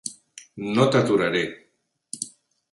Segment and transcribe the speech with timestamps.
[0.77, 1.45] No t'aturaré!